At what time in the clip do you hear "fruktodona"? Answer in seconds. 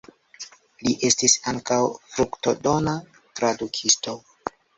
2.15-2.95